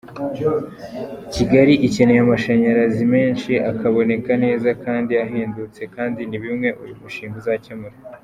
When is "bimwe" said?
6.43-6.69